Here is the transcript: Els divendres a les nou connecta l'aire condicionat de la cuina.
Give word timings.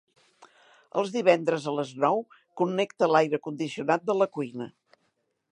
Els 1.01 1.11
divendres 1.15 1.67
a 1.71 1.75
les 1.81 1.93
nou 2.05 2.25
connecta 2.63 3.13
l'aire 3.13 3.43
condicionat 3.49 4.11
de 4.13 4.21
la 4.23 4.33
cuina. 4.39 4.73